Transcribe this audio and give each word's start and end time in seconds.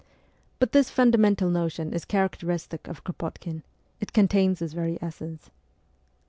But 0.57 0.71
this 0.71 0.89
fundamental 0.89 1.47
notion 1.51 1.93
is 1.93 2.05
characteristic 2.05 2.87
of 2.87 3.03
Kro 3.03 3.13
potkin; 3.15 3.61
it 3.99 4.13
contains 4.13 4.57
his 4.57 4.73
very 4.73 4.97
essence. 4.99 5.51